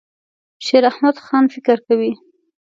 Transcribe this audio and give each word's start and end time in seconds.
شیراحمدخان 0.65 1.43
فکر 1.53 1.77
کوي. 1.87 2.13